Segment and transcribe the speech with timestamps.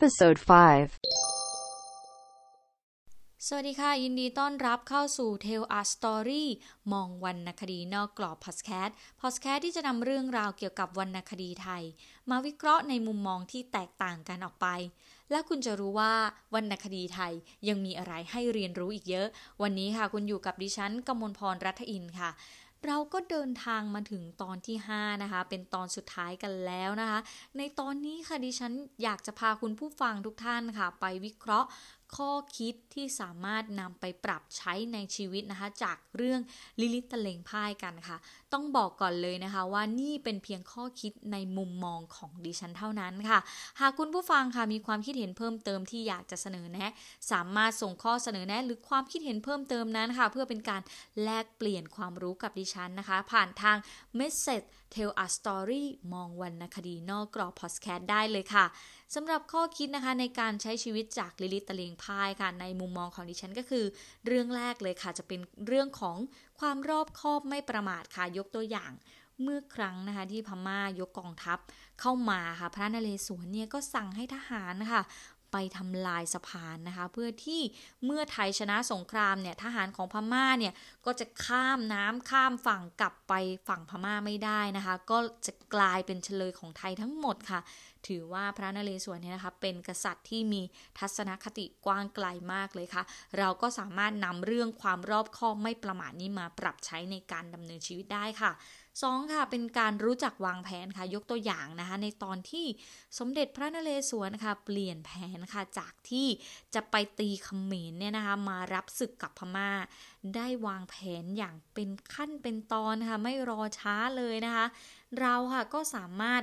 [0.00, 0.50] Episode 5
[3.46, 6.44] สวัสดีค่ะ ยินดีต้อนรับเข้าสู่ Tell a Story
[6.92, 11.82] มองวรรณคดีนอกกรอบพอดแคสต์พอดแคสต์ที่จะนำเรื่องราวเกี่ยวกับวรรณคดีไทย
[12.30, 14.66] มาวิเคราะห์ในมุมมองที่แตกต่างกันออกไป
[15.30, 16.12] และคุณจะรู้ว่า
[16.54, 17.32] วรรณคดีไทย
[17.68, 19.26] ยังมีอะไรให้เรียนรู้อีกเยอะ
[19.62, 22.30] วันนี้ค่ะคุณอยู่กับดิฉันกมลพรรัฐอินค่ะ
[22.86, 27.18] เราก็เดินทางมาถึงตอนที่ 5 นะคะ เป็นตอนสุดท้ายกันแล้วนะคะ
[27.58, 31.68] ในตอนนี้ค่ะดิฉันอยากจะพาคุณผู้ฟังทุกท่านค่ะ ไปวิเคราะห์
[32.16, 36.40] ข้อคิดที่สามารถนำไปปรับใช้ในชีวิตนะคะ จากเรื่อง
[36.80, 38.16] ลิลิตตะเลงพ่ายกันค่ะ
[38.52, 43.38] ต้องบอกก่อนเลยนะคะว่านี่เป็นเพียงข้อคิดในมุมมองของดิฉันเท่านั้นค่ะ
[43.80, 46.92] หากคุณผู้ฟังค่ะมีความคิดเห็นเพิ่มเติมที่อยากจะเสนอแนะ
[47.32, 50.82] สามารถส่งข้อเสนอแนะ หรือความคิดเห็นเพิ่มเติมนั้นค่ะ เพื่อเป็นการ
[51.22, 53.76] แลกเปลี่ยนความรู้กับดิฉันนะคะ ผ่านทาง
[54.18, 58.64] Message Tell a Story มองวรรณคดีนอกกรอบพอดแคสต์ได้เลยค่ะ
[59.14, 63.84] สำหรับข้อคิดนะคะในการใช้ชีวิตจากลิลิตตะเลงพายค่ะ ในมุมมองของดิฉันก็คือ
[64.26, 66.16] เรื่องแรกเลยค่ะ จะเป็นเรื่องของ
[66.60, 68.92] ความรอบคอบไม่ประมาทค่ะ ยกตัวอย่าง
[69.42, 71.58] เมื่อครั้งนะคะที่พม่ายกกองทัพ
[72.00, 75.02] เข้ามาค่ะ พระนเรศวรเนี่ยก็สั่งให้ทหารนะคะ
[75.52, 77.60] ไปทำลายสะพานนะคะ เพื่อที่
[78.04, 80.74] เมื่อไทยชนะสงครามเนี่ยทหารของพม่าเนี่ย
[81.06, 83.32] ก็จะข้ามน้ำข้ามฝั่งกลับไป
[83.68, 87.60] ฝั่งพม่าไม่ได้นะคะ ก็จะกลายเป็นเฉลยของไทยทั้งหมดค่ะ
[88.06, 90.62] ถือว่าพระนเรศวรเนี่ยนะคะเป็นกษัตริย์ที่มี
[90.98, 93.02] ทัศนคติกว้างไกลมากเลยค่ะ
[93.38, 98.52] เราก็สามารถนำเรื่องความรอบคอบไม่ประมาทนี้มาปรับใช้ในการดำเนินชีวิตได้ค่ะ
[99.02, 102.66] สองค่ะเป็นการรู้จักวางแผนค่ะ ยกตัวอย่างนะคะ ในตอนที่
[103.18, 106.26] สมเด็จพระนเรศวรค่ะ เปลี่ยนแผนค่ะจากที่
[106.74, 109.70] จะไปตีเขมรเนี่ยนะคะ มารับศึกกับพมา่า
[110.34, 114.66] ได้วางแผนอย่างเป็นขั้นเป็นตอนค่ะ ไม่รอช้าเลยนะคะ
[115.20, 116.42] เราค่ะก็สามารถ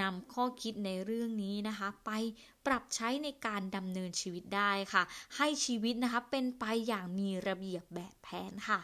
[0.00, 2.10] นำข้อคิดในเรื่องนี้นะคะ ไป
[2.66, 5.02] ปรับใช้ในการดำเนินชีวิตได้ค่ะ
[5.36, 8.80] ให้ชีวิตนะคะเป็นไปอย่างมีระเบียบแบบแผนค่ะ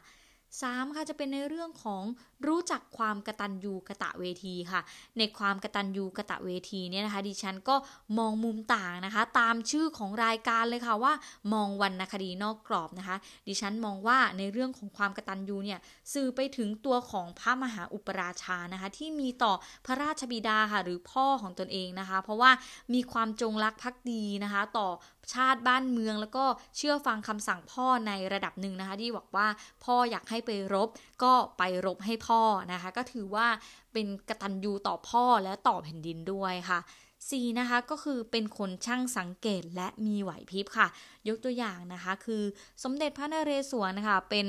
[0.51, 0.95] 3.
[0.97, 2.03] ค่ะจะเป็นในเรื่องของ
[2.47, 4.81] รู้จักความกระตันยูกระตะเวทีค่ะ
[5.19, 7.77] ในความกระตันยูกระตะเวทีเนี่ยนะคะ ดิฉันก็
[8.19, 11.13] มองมุมต่างนะคะ ตามชื่อของรายการเลยค่ะว่า
[11.53, 13.17] มองวรรณคดีนอกกรอบนะคะ
[13.49, 15.81] ดิฉันมองว่าในเรื่องของความกระตันยูเนี่ย
[16.13, 19.53] สื่อไปถึงตัวของพระมหาอุปราชานะคะ ที่มีต่อ
[19.87, 22.51] พระราชบิดาค่ะหรือพ่อของตนเองนะคะ เพราะว่า
[22.95, 24.89] มีความจงรักภักดีนะคะ ต่อ
[25.35, 26.45] ชาติบ้านเมือง แล้วก็
[26.77, 29.47] เชื่อฟังคำสั่งพ่อในระดับหนึ่งนะคะ ที่บอกว่า
[29.85, 30.89] พ่ออยากให้ไปรบ
[31.23, 33.47] ก็ไปรบให้พ่อนะคะ ก็ถือว่า
[33.93, 36.79] เป็นกตัญญูต่อพ่อและต่อแผ่นดินด้วยค่ะ
[37.19, 37.59] 4.
[37.59, 40.89] นะคะก็คือเป็นคนช่างสังเกตและมีไหวพริบค่ะ
[41.29, 42.43] ยกตัวอย่างนะคะ คือ
[42.85, 44.47] สมเด็จพระนเรศวรนะคะเป็น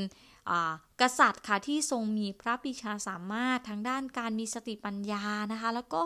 [1.02, 6.04] กษัตริย์ค่ะที่ทรงมีพระปิชาสามารถทางด้านการมีสติปัญญานะคะ แล้วก็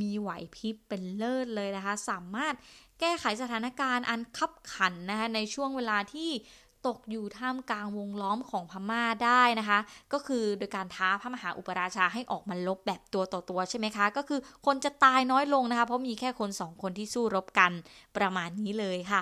[0.00, 2.54] มีไหวพริบเป็นเลิศเลยนะคะ สามารถ
[3.00, 6.30] แก้ไขสถานการณ์อันคับขันนะคะในช่วงเวลาที่
[6.88, 9.78] ตกอยู่ท่ามกลางวงล้อมของพม่าได้นะคะ
[10.12, 17.72] ก็คือโดยการท้าพระมหาอุปราชาให้ออกมาลบแบบตัวต่อตัวใช่ไหมคะ ก็คือคนจะตายน้อยลงนะคะ เพราะมีแค่คนสองคนที่สู้รบกัน
[18.16, 19.20] ประมาณนี้เลยค่ะ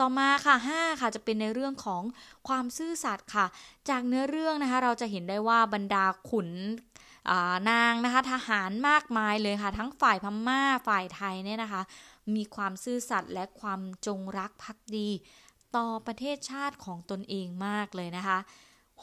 [0.00, 2.02] ต่อมาค่ะ 5 ค่ะจะเป็นในเรื่องของ
[2.48, 3.46] ความซื่อสัตย์ค่ะ
[3.88, 6.48] จากเนื้อเรื่องนะคะ เราจะเห็นได้ว่าบรรดาขุน
[7.70, 11.82] นางนะคะทหารมากมายเลยค่ะ ทั้งฝ่ายพม่าฝ่ายไทยเนี่ยนะคะ
[12.34, 15.08] มีความซื่อสัตย์และความจงรักภักดี
[15.76, 18.38] ต่อประเทศชาติของตนเองมากเลยนะคะ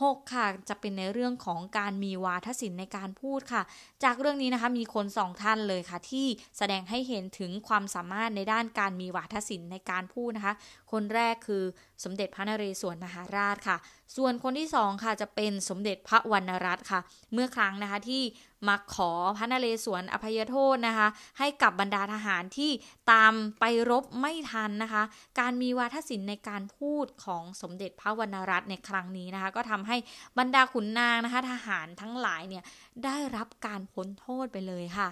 [0.02, 0.34] 6.
[0.34, 3.62] ค่ะ จะเป็นในเรื่องของการมีวาทศิลป์ในการพูดค่ะ
[4.04, 6.28] จากเรื่องนี้นะคะมีคนสองท่านเลยค่ะ ที่
[6.58, 10.54] แสดงให้เห็นถึงความสามารถในด้านการมีวาทศิลป์ในการพูดนะคะ
[10.92, 11.64] คนแรกคือ
[12.04, 13.78] สมเด็จพระนเรศวรมหาราชค่ะ
[14.16, 17.00] ส่วนคนที่สองค่ะจะเป็นสมเด็จพระวรรณรัตน์ค่ะ
[17.34, 18.24] เมื่อครั้งนะคะที่
[18.68, 21.08] มาขอพระนเรศวรอภัยโทษนะคะ
[21.40, 22.72] ให้กับบรรดาทหารที่
[23.12, 25.04] ตามไปรบไม่ทันนะคะ
[25.40, 29.98] การมีวาทศิลป์ในการพูดของสมเด็จพระวรรณรัตน์ในครั้งนี้นะคะ ก็ทำให้
[30.38, 32.64] บรรดาขุนนางนะคะ ทหารทั้งหลายเนี่ย
[33.04, 35.10] ได้รับการพ้นโทษไปเลยค่ะ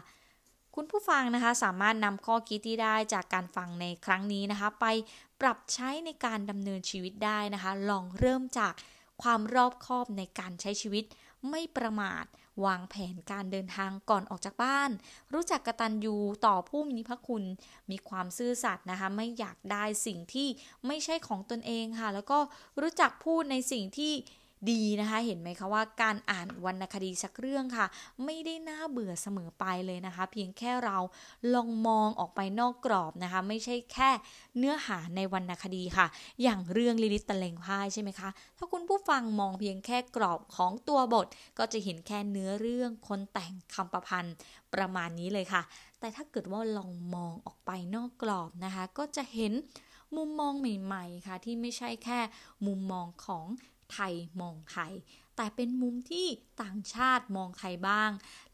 [0.75, 4.85] คุณผู้ฟังนะคะสามารถนำข้อคิดที่ได้จากการฟังในครั้งนี้นะคะ ไป
[5.41, 8.73] ปรับใช้ในการดำเนินชีวิตได้นะคะ ลองเริ่มจาก
[9.21, 11.05] ความรอบคอบในการใช้ชีวิต
[11.49, 12.25] ไม่ประมาท
[12.65, 14.89] วางแผนการเดินทางก่อนออกจากบ้าน
[15.33, 16.15] รู้จักกระตันยู
[16.45, 17.43] ต่อผู้มีพระคุณ
[17.91, 20.47] มีความซื่อสัตย์นะคะ ไม่อยากได้สิ่งที่
[20.87, 22.39] ไม่ใช่ของตนเองค่ะ แล้วก็
[22.81, 24.13] รู้จักพูดในสิ่งที่
[24.69, 27.85] ดีนะคะ เห็นไหมคะว่าการอ่านวรรณคดีสักเรื่องค่ะ
[28.25, 30.97] ไม่ได้น่าเบื่อเสมอไปเลยนะคะ เพียงแค่เรา
[31.53, 34.09] ลองมองออกไปนอกกรอบนะคะ ไม่ใช่แค่
[34.57, 36.07] เนื้อหาในวรรณคดีค่ะ
[36.43, 41.27] อย่างเรื่องลิลิตตะเลงพ่ายใช่ไหมคะ ถ้าคุณผู้ฟังมองเพียงแค่กรอบของตัวบท
[41.57, 44.35] ก็จะเห็นแค่เนื้อเรื่องคนแต่งคำประพันธ์
[44.73, 45.61] ประมาณนี้เลยค่ะ
[45.99, 49.53] แต่ถ้าเกิดว่าลองมองออกไปนอกกรอบนะคะ ก็จะเห็น
[50.17, 52.19] มุมมองใหม่ ๆ ค่ะ ที่ไม่ใช่แค่
[52.65, 53.45] มุมมองของ
[53.93, 54.93] ไทยมองไทย
[55.37, 56.27] แต่เป็นมุมที่
[56.61, 58.11] ต่างชาติมองไทยบ้าง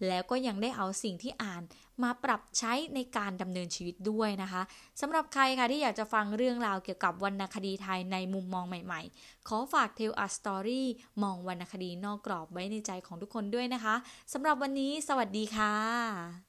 [0.07, 1.63] แล้วก็ยังได้เอาสิ่งที่อ่าน
[2.04, 4.62] มาปรับใช้ในการดำเนินชีวิตด้วยนะคะ
[5.01, 10.84] สำหรับใครค่ะที่อยากจะฟังเรื่องราวเกี่ยวกับวรรณคดีไทยในมุมมองใหม่ๆ ขอฝาก Tell a Story
[11.24, 13.95] มองวรรณคดีนอกกรอบไว้ในใจของทุกคนด้วยนะคะ
[14.33, 16.46] สำหรับวันนี้ สวัสดีค่ะ